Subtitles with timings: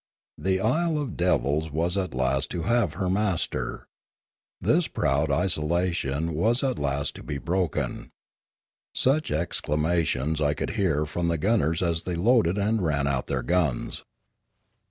[0.35, 3.85] This Isle of Devils was at last to have her master.
[4.59, 8.09] This proud isolation was at last to be broken.
[8.95, 13.43] Such exclamations I could hear from the gunners as they loaded and ran out their
[13.43, 14.03] guns.